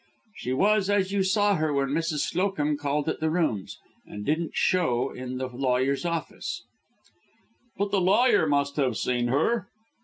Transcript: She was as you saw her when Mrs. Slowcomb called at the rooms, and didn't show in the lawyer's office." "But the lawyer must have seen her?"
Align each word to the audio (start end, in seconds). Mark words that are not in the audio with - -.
She 0.37 0.51
was 0.51 0.89
as 0.89 1.11
you 1.11 1.21
saw 1.21 1.57
her 1.57 1.71
when 1.71 1.89
Mrs. 1.89 2.21
Slowcomb 2.27 2.75
called 2.75 3.07
at 3.07 3.19
the 3.19 3.29
rooms, 3.29 3.77
and 4.03 4.25
didn't 4.25 4.55
show 4.55 5.11
in 5.11 5.37
the 5.37 5.45
lawyer's 5.47 6.05
office." 6.05 6.63
"But 7.77 7.91
the 7.91 8.01
lawyer 8.01 8.47
must 8.47 8.77
have 8.77 8.97
seen 8.97 9.27
her?" 9.27 9.67